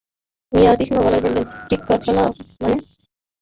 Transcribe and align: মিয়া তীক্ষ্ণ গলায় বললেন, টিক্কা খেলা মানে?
মিয়া 0.51 0.73
তীক্ষ্ণ 0.79 0.97
গলায় 1.03 1.23
বললেন, 1.25 1.45
টিক্কা 1.69 1.95
খেলা 2.03 2.23
মানে? 2.61 2.75